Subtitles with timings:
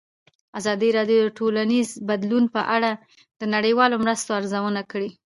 [0.59, 2.91] ازادي راډیو د ټولنیز بدلون په اړه
[3.39, 5.09] د نړیوالو مرستو ارزونه کړې.